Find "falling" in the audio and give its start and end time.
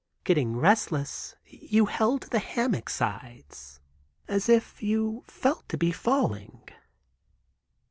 5.91-6.63